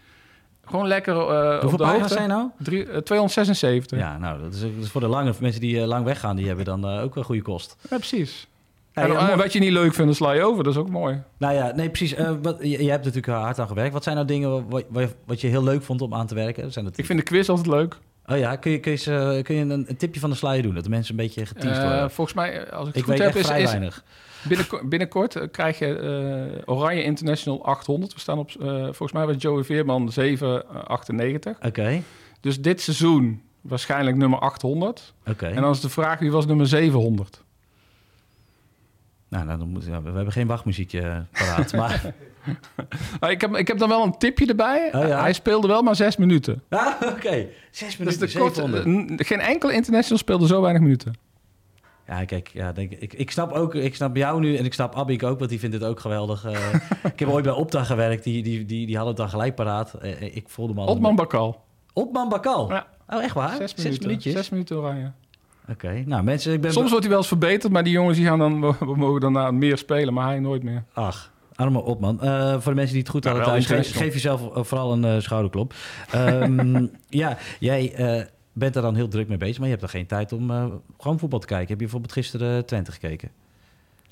Gewoon 0.64 0.86
lekker 0.86 1.14
eh 1.16 1.20
op 1.54 1.60
Hoeveel 1.60 1.70
de 1.70 1.76
pagina's 1.84 1.98
hoogte. 2.00 2.14
zijn 2.14 2.28
nou? 2.28 2.48
Drie, 2.58 2.82
eh, 2.90 2.98
276. 2.98 3.98
Ja, 3.98 4.04
Ja, 4.12 4.18
nou, 4.18 4.42
dat 4.42 4.54
is, 4.54 4.60
dat 4.60 4.70
is 4.80 4.90
voor 4.90 5.00
de 5.00 5.06
lange 5.08 5.32
mensen 5.40 5.60
die 5.60 5.80
eh, 5.80 5.86
lang 5.86 6.04
weggaan, 6.04 6.36
die 6.36 6.46
hebben 6.46 6.64
dan 6.64 6.86
eh, 6.88 7.02
ook 7.02 7.16
een 7.16 7.24
goede 7.24 7.42
kost. 7.42 7.76
precies. 7.88 8.46
Ja, 8.92 9.02
en, 9.02 9.10
eh, 9.16 9.22
mooi. 9.26 9.36
wat 9.36 9.52
je 9.52 9.58
niet 9.58 9.70
leuk 9.72 9.94
vindt, 9.94 9.96
dan 10.04 10.14
sla 10.14 10.32
je 10.32 10.42
over. 10.42 10.64
Dat 10.64 10.72
is 10.72 10.78
ook 10.78 10.90
mooi. 10.90 11.22
Nou 11.38 11.54
ja, 11.54 11.72
nee, 11.74 11.88
precies. 11.88 12.14
Eh, 12.14 12.32
wat, 12.42 12.56
je, 12.60 12.82
je 12.82 12.90
hebt 12.90 13.04
natuurlijk 13.04 13.32
hard 13.42 13.58
aan 13.58 13.66
gewerkt. 13.68 13.92
Wat 13.92 14.02
zijn 14.02 14.14
nou 14.14 14.26
dingen 14.26 14.68
wat, 14.68 14.84
wat, 14.88 15.14
wat 15.26 15.40
je 15.40 15.46
heel 15.48 15.62
leuk 15.62 15.82
vond 15.82 16.02
om 16.02 16.14
aan 16.14 16.26
te 16.26 16.34
werken? 16.34 16.72
Zijn 16.72 16.84
dat... 16.84 16.98
Ik 16.98 17.06
vind 17.06 17.18
de 17.18 17.24
quiz 17.24 17.48
altijd 17.48 17.66
leuk. 17.66 17.96
Oh 18.28 18.38
ja, 18.38 18.56
kun 18.56 18.70
je, 18.70 18.80
kun 18.80 18.92
je, 18.92 18.96
eens, 19.36 19.42
kun 19.42 19.54
je 19.54 19.60
een, 19.62 19.70
een 19.70 19.96
tipje 19.96 20.20
van 20.20 20.30
de 20.30 20.36
sluier 20.36 20.62
doen? 20.62 20.74
Dat 20.74 20.84
de 20.84 20.90
mensen 20.90 21.10
een 21.10 21.24
beetje 21.24 21.46
geteased 21.46 21.82
Eh, 21.82 21.88
worden. 21.90 22.10
volgens 22.10 22.36
mij, 22.36 22.64
eh, 22.64 22.72
als 22.72 22.88
ik 22.88 22.94
het 22.94 22.96
Ik 22.96 23.02
goed 23.02 23.08
weet 23.12 23.18
heb, 23.18 23.28
echt 23.28 23.38
is, 23.38 23.46
vrij 23.46 23.62
is 23.62 23.68
weinig. 23.70 24.04
binnenkort, 24.48 24.88
binnenkort 24.88 25.36
eh, 25.36 25.42
krijg 25.50 25.78
je 25.78 26.62
Oranje 26.64 27.02
International 27.02 27.64
800. 27.64 28.14
We 28.14 28.20
staan 28.20 28.38
op, 28.38 28.50
volgens 28.82 29.12
mij 29.12 29.26
was 29.26 29.34
Joey 29.38 29.64
Veerman 29.64 30.12
798. 30.12 31.56
Oké, 31.66 32.02
Dus 32.40 32.60
dit 32.60 32.80
seizoen 32.80 33.42
waarschijnlijk 33.60 34.16
nummer 34.16 34.38
800. 34.38 35.14
oké. 35.26 35.46
En 35.46 35.62
dan 35.62 35.70
is 35.70 35.80
de 35.80 35.88
vraag, 35.88 36.18
wie 36.18 36.30
was 36.30 36.46
nummer 36.46 36.66
700? 36.66 37.44
Nou, 39.28 39.44
nou, 39.44 39.58
dan 39.58 39.68
moet, 39.68 39.84
ja, 39.84 40.02
we 40.02 40.10
hebben 40.10 40.32
geen 40.32 40.46
wachtmuziekje 40.46 41.00
eh, 41.00 41.16
paraat. 41.32 41.72
maar, 43.20 43.30
ik, 43.30 43.40
heb, 43.40 43.56
ik 43.56 43.66
heb 43.68 43.78
dan 43.78 43.88
wel 43.88 44.02
een 44.04 44.18
tipje 44.18 44.46
erbij. 44.46 44.90
Oh 44.94 45.06
ja? 45.08 45.20
Hij 45.20 45.32
speelde 45.32 45.66
wel 45.68 45.82
maar 45.82 45.96
zes 45.96 46.16
minuten. 46.16 46.62
ah, 46.68 46.86
oké. 47.14 47.46
Zes 47.70 47.88
Dus 47.88 47.96
minuten, 47.96 48.28
de 48.32 48.38
kort, 48.38 48.54
700. 48.54 48.84
eh, 48.84 48.92
n- 48.92 49.24
geen 49.24 49.40
enkele 49.40 49.72
international 49.72 50.18
speelde 50.18 50.46
zo 50.46 50.60
weinig 50.60 50.82
minuten. 50.82 51.14
Ja, 52.06 52.24
kijk, 52.24 52.48
ja, 52.52 52.72
denk, 52.72 52.92
ik, 52.92 53.12
ik 53.14 53.30
snap 53.30 53.52
ook, 53.52 53.74
ik 53.74 53.94
snap 53.94 54.16
jou 54.16 54.40
nu 54.40 54.56
en 54.56 54.64
ik 54.64 54.74
snap 54.74 54.94
Abik 54.96 55.22
ook, 55.22 55.38
want 55.38 55.50
die 55.50 55.58
vindt 55.58 55.74
het 55.74 55.84
ook 55.84 56.00
geweldig. 56.00 56.44
eh. 56.44 56.74
ik 57.12 57.18
heb 57.18 57.28
ooit 57.28 57.44
bij 57.44 57.52
Opta 57.52 57.84
gewerkt, 57.84 58.24
die, 58.24 58.42
die, 58.42 58.64
die, 58.64 58.86
die 58.86 58.96
hadden 58.96 59.14
het 59.14 59.22
dan 59.22 59.30
gelijk 59.30 59.54
paraat. 59.54 59.94
Eh, 59.94 60.36
ik 60.36 60.48
voelde 60.48 60.74
me 60.74 60.80
al... 60.80 60.86
Otman 60.86 61.16
Bakal. 61.16 61.64
Opman 61.92 62.28
Bakal? 62.28 62.70
Ja. 62.72 62.86
Oh, 63.08 63.22
echt 63.22 63.34
waar? 63.34 63.56
Zes 63.56 63.74
minuten. 63.74 64.06
minuutjes? 64.06 64.32
Zes 64.32 64.48
minuten 64.48 64.76
oranje. 64.76 65.12
Oké, 65.70 66.02
nou 66.06 66.22
mensen, 66.22 66.52
ik 66.52 66.60
ben... 66.60 66.72
Soms 66.72 66.88
wordt 66.88 67.00
hij 67.00 67.08
wel 67.08 67.18
eens 67.18 67.28
verbeterd, 67.28 67.72
maar 67.72 67.84
die 67.84 67.92
jongens 67.92 68.16
die 68.16 68.26
gaan 68.26 68.38
dan, 68.38 68.60
we 68.60 68.96
mogen 68.96 69.20
daarna 69.20 69.50
meer 69.50 69.78
spelen, 69.78 70.14
maar 70.14 70.26
hij 70.26 70.40
nooit 70.40 70.62
meer. 70.62 70.84
Ach, 70.92 71.32
arme 71.54 71.82
Opman. 71.82 72.18
Uh, 72.22 72.52
voor 72.52 72.72
de 72.72 72.78
mensen 72.78 72.94
die 72.94 73.02
het 73.02 73.08
goed 73.08 73.24
hadden 73.24 73.44
thuis, 73.44 73.66
geef, 73.66 73.96
geef, 73.96 74.12
jezelf 74.12 74.66
vooral 74.66 74.92
een 74.92 75.22
schouderklop. 75.22 75.74
Um, 76.14 76.90
ja, 77.08 77.38
jij 77.58 77.94
bent 78.52 78.76
er 78.76 78.82
dan 78.82 78.94
heel 78.94 79.08
druk 79.08 79.28
mee 79.28 79.38
bezig, 79.38 79.56
maar 79.58 79.66
je 79.68 79.72
hebt 79.72 79.82
er 79.82 79.90
geen 79.90 80.06
tijd 80.06 80.32
om 80.32 80.50
gewoon 80.98 81.18
voetbal 81.18 81.38
te 81.38 81.46
kijken. 81.46 81.68
Heb 81.68 81.76
je 81.76 81.82
bijvoorbeeld 81.82 82.12
gisteren 82.12 82.66
Twente 82.66 82.92
gekeken? 82.92 83.30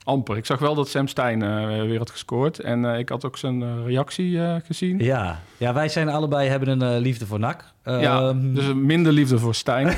Amper. 0.05 0.37
Ik 0.37 0.47
zag 0.47 0.59
wel 0.59 0.75
dat 0.75 0.89
Sam 0.89 1.09
Stein 1.09 1.43
uh, 1.43 1.67
weer 1.67 1.99
had 1.99 2.11
gescoord. 2.11 2.61
En 2.61 2.85
uh, 2.85 2.99
ik 2.99 3.09
had 3.09 3.25
ook 3.25 3.37
zijn 3.37 3.61
uh, 3.61 3.69
reactie 3.87 4.39
gezien. 4.65 4.99
Ja. 4.99 5.41
ja, 5.57 5.75
wij 5.75 5.89
zijn 5.89 6.09
allebei 6.09 6.49
hebben 6.49 6.81
een 6.81 6.99
liefde 6.99 7.27
voor 7.27 7.39
NAC. 7.39 7.73
Ja, 7.85 8.29
um... 8.29 8.55
dus 8.55 8.75
minder 8.75 9.13
liefde 9.13 9.39
voor 9.39 9.55
Stijn. 9.55 9.87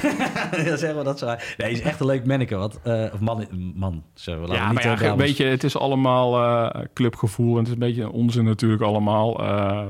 ja, 0.66 0.76
zeg 0.76 0.94
maar 0.94 1.04
dat 1.04 1.18
zo. 1.18 1.26
Nee, 1.26 1.36
hij 1.56 1.70
is 1.70 1.80
echt 1.80 2.00
een 2.00 2.06
leuk 2.06 2.26
manneke. 2.26 2.56
Wat, 2.56 2.80
of 3.12 3.20
man, 3.20 3.46
man 3.75 4.02
zeggen 4.14 4.46
we. 4.46 4.54
Ja, 4.54 4.72
maar 4.72 4.84
ja, 4.84 5.10
een 5.10 5.16
beetje, 5.16 5.44
het 5.44 5.64
is 5.64 5.76
allemaal 5.76 6.72
clubgevoel. 6.94 7.52
En 7.52 7.58
het 7.58 7.66
is 7.66 7.72
een 7.72 7.78
beetje 7.78 8.10
onzin 8.10 8.44
natuurlijk 8.44 8.82
allemaal. 8.82 9.42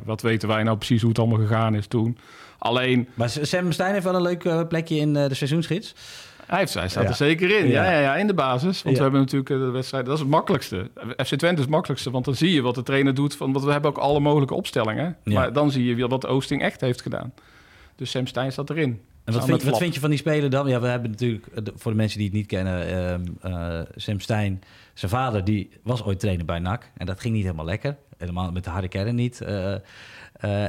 wat 0.05 0.23
weten 0.23 0.49
wij 0.49 0.63
nou 0.63 0.77
precies 0.77 1.01
hoe 1.01 1.11
het 1.11 1.19
allemaal 1.19 1.39
gegaan 1.39 1.75
is 1.75 1.87
toen? 1.87 2.19
Alleen... 2.59 3.09
Maar 3.15 3.31
Sam 3.31 3.73
Stein 3.73 3.93
heeft 3.93 4.05
wel 4.05 4.15
een 4.15 4.23
leuk 4.23 4.69
plekje 4.69 4.97
in 4.97 5.13
de 5.13 5.35
seizoensgids. 5.35 5.95
Hij, 6.47 6.59
heeft, 6.59 6.75
hij 6.75 6.89
staat 6.89 7.09
er 7.09 7.15
zeker 7.15 7.59
in. 7.59 7.67
Ja. 7.67 7.91
Ja, 7.91 8.01
ja, 8.01 8.17
in 8.17 8.27
de 8.27 8.35
basis. 8.35 8.83
Want 8.83 8.97
we 8.97 9.03
hebben 9.03 9.21
natuurlijk 9.21 9.51
eh, 9.51 9.59
de 9.59 9.71
wedstrijd. 9.71 10.05
Dat 10.05 10.15
is 10.15 10.21
het 10.21 10.29
makkelijkste. 10.29 10.91
FC 11.17 11.35
Twente 11.35 11.55
is 11.55 11.61
het 11.61 11.69
makkelijkste. 11.69 12.11
Want 12.11 12.25
dan 12.25 12.35
zie 12.35 12.53
je 12.53 12.63
wat 12.63 12.75
de 12.75 12.83
trainer 12.83 13.15
doet. 13.15 13.37
Van, 13.37 13.53
want 13.53 13.65
we 13.65 13.73
hebben 13.73 13.91
ook 13.91 13.99
alle 13.99 14.21
mogelijke 14.21 14.55
opstellingen. 14.55 15.17
Maar 15.25 15.53
dan 15.53 15.71
zie 15.71 15.85
je 15.85 15.95
weer 15.95 16.09
wat 16.09 16.27
Oosting 16.27 16.63
echt 16.63 16.81
heeft 16.81 17.03
gedaan. 17.03 17.33
Dus 17.97 18.11
Sam 18.11 18.27
Stein 18.27 18.53
staat 18.53 18.71
erin. 18.71 19.01
En 19.25 19.33
wat 19.33 19.45
vind, 19.45 19.63
wat 19.63 19.79
vind, 19.79 19.95
je 19.95 20.01
van 20.01 20.11
die 20.11 20.19
speler 20.19 20.51
dan? 20.51 20.69
Ja, 20.69 20.81
we 20.81 20.87
hebben 20.87 21.11
natuurlijk, 21.11 21.47
eh, 21.47 21.63
voor 21.75 21.91
de 21.91 21.97
mensen 21.97 22.19
die 22.19 22.27
het 22.27 22.37
niet 22.37 22.47
kennen, 22.47 23.23
uh, 23.45 23.81
Sam 23.97 24.21
Stein, 24.21 24.63
zijn 24.95 25.11
vader, 25.11 25.45
die 25.45 25.71
was 25.83 26.05
ooit 26.05 26.21
trainer 26.21 26.45
bij 26.45 26.59
NAC. 26.59 26.91
En 26.97 27.07
dat 27.07 27.21
ging 27.21 27.35
niet 27.35 27.45
helemaal 27.45 27.65
lekker. 27.65 27.97
Helemaal 28.19 28.53
met 28.53 28.65
de 28.65 28.71
harde 28.71 28.89
kern 28.89 29.15
niet. 29.15 29.41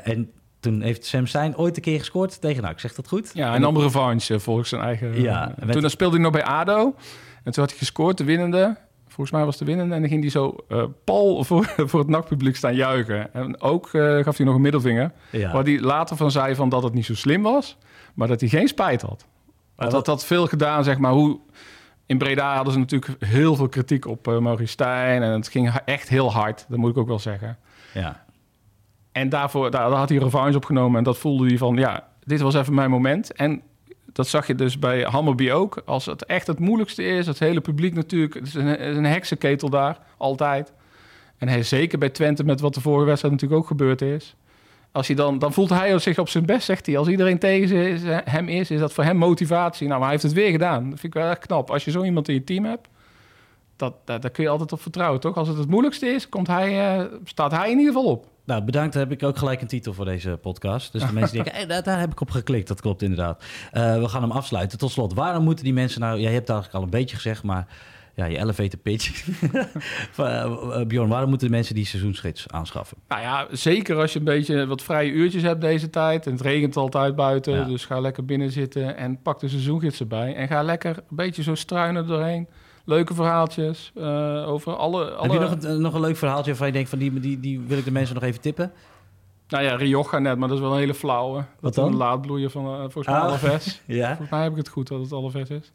en 0.03 0.31
toen 0.68 0.82
heeft 0.82 1.06
Sam 1.06 1.28
Stein 1.28 1.58
ooit 1.58 1.76
een 1.76 1.82
keer 1.82 2.00
gescoord 2.00 2.42
tegen 2.42 2.64
NAC. 2.64 2.80
Zegt 2.80 2.96
dat 2.96 3.08
goed? 3.08 3.32
Ja, 3.34 3.56
een 3.56 3.64
andere 3.64 3.86
revanche 3.86 4.40
volgens 4.40 4.70
zijn 4.70 4.82
eigen... 4.82 5.22
Ja, 5.22 5.54
met... 5.66 5.80
Toen 5.80 5.90
speelde 5.90 6.16
hij 6.16 6.24
nog 6.24 6.32
bij 6.32 6.44
ADO. 6.44 6.96
En 7.44 7.52
toen 7.52 7.64
had 7.64 7.70
hij 7.70 7.78
gescoord, 7.78 8.18
de 8.18 8.24
winnende. 8.24 8.78
Volgens 9.08 9.32
mij 9.32 9.46
was 9.46 9.58
de 9.58 9.66
winnende. 9.66 9.96
En 9.96 10.00
dan 10.00 10.10
ging 10.10 10.22
hij 10.22 10.30
zo 10.30 10.56
uh, 10.70 10.84
pal 11.04 11.44
voor, 11.44 11.74
voor 11.90 12.00
het 12.00 12.10
NAC-publiek 12.10 12.56
staan 12.56 12.76
juichen. 12.76 13.34
En 13.34 13.62
ook 13.62 13.94
uh, 13.94 14.24
gaf 14.24 14.38
hij 14.38 14.46
nog 14.46 14.56
een 14.56 14.62
middelvinger. 14.62 15.12
Ja. 15.32 15.52
Waar 15.52 15.64
hij 15.64 15.80
later 15.80 16.18
van 16.18 16.32
zei 16.32 16.56
van 16.56 16.70
dat 16.70 16.84
het 16.84 16.94
niet 16.94 17.06
zo 17.06 17.16
slim 17.16 17.42
was. 17.42 17.78
Maar 18.14 18.28
dat 18.28 18.40
hij 18.40 18.50
geen 18.50 18.68
spijt 18.68 19.02
had. 19.02 19.26
Maar 19.76 19.90
dat 19.90 20.08
had 20.08 20.26
veel 20.26 20.48
gedaan, 20.48 20.84
zeg 20.84 20.98
maar, 20.98 21.12
hoe... 21.12 21.40
In 22.06 22.18
Breda 22.18 22.56
hadden 22.56 22.74
ze 22.74 22.80
natuurlijk 22.80 23.24
heel 23.24 23.56
veel 23.56 23.70
kritiek 23.70 24.06
op 24.06 24.28
uh, 24.28 24.38
Maurice 24.38 24.72
Stijn. 24.72 25.24
En 25.24 25.32
het 25.32 25.48
ging 25.48 25.74
echt 25.86 26.10
heel 26.10 26.32
hard, 26.32 26.66
dat 26.70 26.78
moet 26.78 26.90
ik 26.90 26.98
ook 26.98 27.08
wel 27.08 27.20
zeggen. 27.20 27.58
Ja. 27.94 28.26
En 29.18 29.30
daarvoor 29.30 29.72
daar, 29.72 29.92
had 29.92 30.10
hij 30.10 30.18
revanche 30.18 30.58
opgenomen. 30.58 30.98
En 30.98 31.04
dat 31.04 31.18
voelde 31.18 31.48
hij 31.48 31.58
van, 31.58 31.76
ja, 31.76 32.08
dit 32.24 32.42
was 32.42 32.56
even 32.56 32.74
mijn 32.74 32.90
moment. 32.90 33.34
En 33.34 33.62
dat 34.14 34.28
zag 34.28 34.48
je 34.48 34.56
dus 34.56 34.80
bij 34.80 35.02
Hammerby 35.02 35.52
ook. 35.52 35.82
Als 35.86 36.06
het 36.06 36.26
echt 36.26 36.48
het 36.48 36.60
moeilijkste 36.60 37.04
is, 37.04 37.28
het 37.28 37.40
hele 37.40 37.62
publiek 37.62 37.94
natuurlijk... 37.94 38.34
Het 38.34 38.48
is 38.48 38.54
een, 38.54 39.06
heksenketel 39.06 39.70
daar, 39.70 39.98
altijd. 40.18 40.74
En 41.38 41.48
hij, 41.48 41.64
zeker 41.64 41.98
bij 41.98 42.10
Twente 42.10 42.44
met 42.44 42.60
wat 42.60 42.74
de 42.74 42.82
vorige 42.82 43.06
wedstrijd 43.06 43.34
natuurlijk 43.34 43.62
ook 43.62 43.68
gebeurd 43.68 44.02
is. 44.02 44.36
Als 44.92 45.08
hij 45.08 45.16
dan, 45.16 45.40
dan 45.40 45.54
voelt 45.54 45.70
hij 45.70 46.00
zich 46.00 46.20
op 46.20 46.30
zijn 46.30 46.46
best, 46.46 46.66
zegt 46.66 46.86
hij. 46.86 46.98
Als 46.98 47.08
iedereen 47.08 47.40
tegen 47.40 48.00
hem 48.30 48.48
is, 48.48 48.72
is 48.72 48.80
dat 48.80 48.94
voor 48.94 49.04
hem 49.04 49.18
motivatie. 49.18 49.88
Nou, 49.88 50.00
maar 50.00 50.10
hij 50.10 50.18
heeft 50.18 50.36
het 50.36 50.44
weer 50.44 50.52
gedaan. 50.52 50.90
Dat 50.90 51.00
vind 51.00 51.16
ik 51.16 51.22
wel 51.22 51.30
echt 51.30 51.46
knap. 51.46 51.72
Als 51.72 51.86
je 51.86 51.92
zo 51.92 52.04
iemand 52.04 52.28
in 52.28 52.34
je 52.34 52.44
team 52.44 52.66
hebt, 52.66 52.88
dat, 53.76 53.94
dat, 54.06 54.22
daar 54.22 54.32
kun 54.32 54.44
je 54.44 54.50
altijd 54.50 54.72
op 54.72 54.82
vertrouwen, 54.82 55.20
toch? 55.20 55.38
Als 55.38 55.48
het 55.48 55.58
het 55.58 55.70
moeilijkste 55.70 56.08
is, 56.08 56.30
komt 56.30 56.48
hij, 56.48 56.98
uh, 57.00 57.06
staat 57.24 57.52
hij 57.52 57.72
in 57.72 57.78
ieder 57.78 57.94
geval 57.94 58.12
op. 58.12 58.26
Nou, 58.48 58.63
bedankt. 58.63 58.94
Dan 58.94 59.01
heb 59.01 59.12
ik 59.12 59.24
ook 59.24 59.38
gelijk 59.38 59.62
een 59.62 59.68
titel 59.68 59.94
voor 59.94 60.06
deze 60.06 60.38
podcast. 60.42 60.92
Dus 60.92 61.06
de 61.06 61.13
mensen 61.13 61.36
denken, 61.36 61.54
hey, 61.58 61.66
daar, 61.66 61.84
daar, 61.84 62.00
heb 62.00 62.12
ik 62.12 62.22
op 62.22 62.32
geklikt. 62.32 62.68
Dat 62.68 62.82
klopt 62.82 63.01
inderdaad. 63.01 63.44
Uh, 63.74 64.00
we 64.00 64.08
gaan 64.08 64.22
hem 64.22 64.32
afsluiten. 64.32 64.77
Tot 64.77 64.92
slot, 64.92 65.13
waarom 65.13 65.44
moeten 65.44 65.63
die 65.63 65.74
mensen 65.74 66.01
nou... 66.01 66.20
Jij 66.20 66.34
hebt 66.34 66.48
het 66.48 66.50
eigenlijk 66.50 66.77
al 66.77 66.84
een 66.84 67.00
beetje 67.00 67.16
gezegd, 67.16 67.44
maar... 67.44 67.68
Ja, 68.13 68.25
je 68.25 68.38
elevator 68.38 68.80
pitch. 68.80 69.27
uh, 70.20 70.82
Bjorn, 70.88 71.10
waarom 71.10 71.30
moeten 71.30 71.48
de 71.48 71.54
mensen 71.54 71.75
die 71.75 71.86
seizoensgids 71.86 72.50
aanschaffen? 72.50 72.98
Nou 73.08 73.22
ja, 73.22 73.48
zeker 73.51 73.96
als 73.96 74.13
je 74.13 74.20
een 74.20 74.25
beetje 74.25 74.66
wat 74.66 74.84
vrije 74.84 75.12
uurtjes 75.12 75.42
hebt 75.42 75.62
deze 75.62 75.89
tijd. 75.89 76.25
En 76.25 76.32
het 76.32 76.42
regent 76.42 76.77
altijd 76.77 77.16
buiten. 77.16 77.68
Dus 77.68 77.86
ga 77.86 78.00
lekker 78.00 78.25
binnen 78.25 78.51
zitten 78.51 78.98
en 78.98 79.22
pak 79.22 79.39
de 79.39 79.48
seizoensgids 79.48 80.00
erbij. 80.00 80.36
En 80.36 80.48
ga 80.48 80.62
lekker 80.62 80.98
een 80.98 81.16
beetje 81.16 81.44
zo 81.44 81.56
struinen 81.56 82.08
doorheen 82.08 82.48
leuke 82.88 83.13
verhaaltjes 83.13 83.91
uh, 83.96 84.48
over 84.48 84.75
alle, 84.75 85.12
alle... 85.12 85.32
Heb 85.32 85.32
je 85.32 85.39
nog 85.39 85.63
een, 85.63 85.82
nog 85.82 85.94
een 85.94 86.01
leuk 86.01 86.17
verhaaltje 86.17 86.50
waarvan 86.50 86.67
je 86.67 86.74
denkt 86.74 86.89
van 86.89 87.00
die, 87.00 87.20
die, 87.20 87.39
die 87.39 87.60
wil 87.60 87.77
ik 87.77 87.86
de 87.86 87.91
mensen 87.91 88.15
nog 88.15 88.24
even 88.24 88.41
tippen? 88.41 88.72
Nou 89.48 89.63
ja, 89.63 89.75
Rioja 89.75 90.20
net, 90.20 90.38
maar 90.38 90.48
dat 90.48 90.58
is 90.58 90.63
wel 90.63 90.74
een 90.74 90.79
hele 90.79 90.94
flauwe. 90.94 91.44
Wat 91.60 91.74
dan? 91.74 91.88
Een 91.88 91.96
laadbloeien 91.96 92.51
van 92.51 92.65
uh, 92.65 92.79
volgens 92.79 93.08
mij 93.08 93.15
ah, 93.15 93.41
ja. 93.86 94.08
Volgens 94.08 94.29
mij 94.29 94.44
heb 94.44 94.51
ik 94.51 94.58
het 94.58 94.70
goed 94.70 94.88
dat 94.88 95.00
het 95.00 95.12
Alves 95.12 95.50
is. 95.50 95.72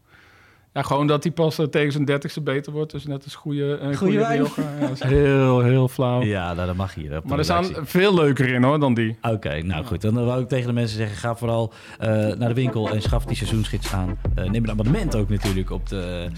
Ja, 0.75 0.83
gewoon 0.83 1.07
dat 1.07 1.23
hij 1.23 1.33
pas 1.33 1.59
uh, 1.59 1.67
tegen 1.67 1.93
zijn 1.93 2.05
dertigste 2.05 2.41
beter 2.41 2.73
wordt. 2.73 2.93
Dus 2.93 3.07
net 3.07 3.25
als 3.25 3.35
goede, 3.35 3.79
een 3.79 3.97
goede 3.97 4.27
Rioja. 4.27 4.51
Ja, 4.57 4.87
dat 4.87 4.91
is 4.91 5.03
heel, 5.03 5.61
heel 5.61 5.89
flauw. 5.89 6.23
Ja, 6.23 6.55
nou, 6.55 6.67
dat 6.67 6.77
mag 6.77 6.95
hier. 6.95 7.21
Maar 7.25 7.39
er 7.39 7.45
staan 7.45 7.67
veel 7.83 8.15
leuker 8.15 8.49
in 8.49 8.63
hoor, 8.63 8.81
dan 8.81 8.95
die. 8.95 9.17
Oké, 9.23 9.63
nou 9.63 9.85
goed. 9.85 10.01
Dan 10.01 10.25
wou 10.25 10.43
ik 10.43 10.49
tegen 10.49 10.67
de 10.67 10.73
mensen 10.73 10.97
zeggen, 10.97 11.17
ga 11.17 11.37
vooral 11.37 11.73
uh, 12.01 12.09
naar 12.09 12.49
de 12.49 12.55
winkel 12.55 12.91
en 12.91 13.03
schaf 13.03 13.25
die 13.25 13.37
seizoensgids 13.37 13.93
aan. 13.93 14.19
Uh, 14.39 14.51
neem 14.51 14.65
een 14.65 14.71
abonnement 14.71 15.17
ook 15.17 15.29
natuurlijk 15.29 15.71
op 15.71 15.89
de, 15.89 16.29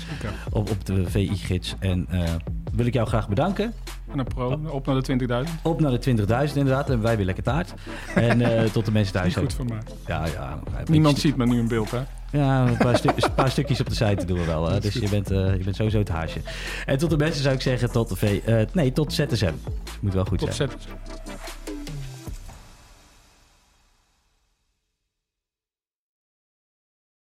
op, 0.50 0.70
op 0.70 0.84
de 0.84 1.10
VI-gids. 1.10 1.74
En 1.78 2.08
wil 2.72 2.86
ik 2.86 2.94
jou 2.94 3.06
graag 3.06 3.28
bedanken. 3.28 3.74
En 4.12 4.18
een 4.18 4.24
pro, 4.24 4.60
op 4.68 4.86
naar 4.86 5.02
de 5.02 5.44
20.000. 5.46 5.50
Op 5.62 5.80
naar 5.80 6.00
de 6.00 6.16
20.000 6.48 6.54
inderdaad. 6.54 6.90
En 6.90 7.02
wij 7.02 7.16
weer 7.16 7.26
lekker 7.26 7.44
taart. 7.44 7.74
En 8.14 8.70
tot 8.72 8.84
de 8.84 8.92
mensen 8.92 9.12
thuis. 9.12 9.34
Goed 9.36 9.54
voor 9.54 9.64
mij. 9.64 9.78
Ja, 10.06 10.26
ja. 10.26 10.60
Niemand 10.84 11.18
ziet 11.18 11.36
me 11.36 11.46
nu 11.46 11.58
in 11.58 11.68
beeld 11.68 11.90
hè. 11.90 12.00
Ja, 12.34 12.66
een 12.66 12.76
paar, 12.76 13.00
een 13.04 13.34
paar, 13.34 13.50
stukjes 13.50 13.80
op 13.80 13.88
de 13.88 13.94
site 13.94 14.24
doen 14.26 14.38
we 14.38 14.44
wel. 14.44 14.68
Hè? 14.68 14.80
Dus 14.80 14.94
je 14.94 15.08
bent, 15.08 15.32
uh, 15.32 15.56
je 15.56 15.64
bent 15.64 15.76
sowieso 15.76 15.98
het 15.98 16.08
haasje. 16.08 16.40
En 16.86 16.98
tot 16.98 17.10
de 17.10 17.16
mensen 17.16 17.42
zou 17.42 17.54
ik 17.54 17.60
zeggen, 17.60 17.90
tot 17.90 18.08
de 18.08 18.16
V. 18.16 18.40
Uh, 18.46 18.60
nee, 18.72 18.92
tot 18.92 19.12
ZSM. 19.12 19.52
Moet 20.00 20.14
wel 20.14 20.24
goed 20.24 20.38
tot 20.38 20.54
zijn. 20.54 20.68
ZSM. 20.68 21.23